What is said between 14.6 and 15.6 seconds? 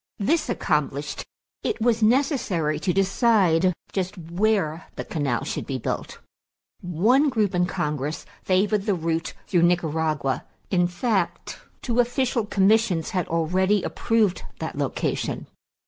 location.